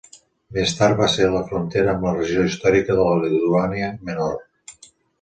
[0.55, 4.39] Més tard va ser la frontera amb la regió històrica de la Lituània Menor.